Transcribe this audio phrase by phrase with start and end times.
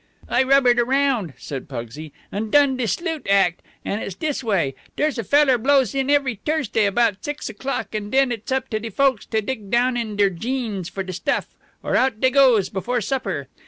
[0.27, 4.73] "I rubbered around," said Pugsy, "an' done de sleut' act, an' it's this way.
[4.95, 8.79] Dere's a feller blows in every T'ursday 'bout six o'clock, an' den it's up to
[8.79, 11.49] de folks to dig down inter deir jeans for de stuff,
[11.83, 13.47] or out dey goes before supper.